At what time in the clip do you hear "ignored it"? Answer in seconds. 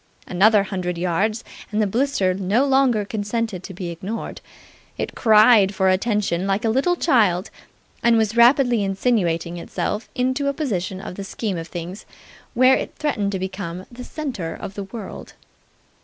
3.91-5.13